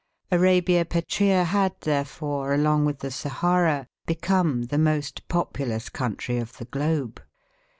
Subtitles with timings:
[0.31, 6.65] Arabia Petræa had, therefore, along with the Sahara, become the most populous country of the
[6.65, 7.21] globe.